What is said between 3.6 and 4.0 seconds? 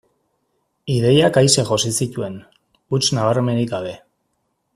gabe.